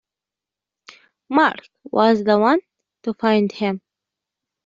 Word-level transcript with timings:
Mark 1.29 1.59
was 1.83 2.23
the 2.23 2.39
one 2.39 2.61
to 3.03 3.13
find 3.13 3.51
him. 3.51 3.83